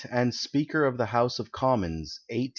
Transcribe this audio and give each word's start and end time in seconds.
and 0.09 0.33
Speaker 0.33 0.83
of 0.85 0.97
the 0.97 1.05
House 1.05 1.37
of 1.37 1.51
Commons, 1.51 2.19
1884 2.27 2.29
95. 2.37 2.49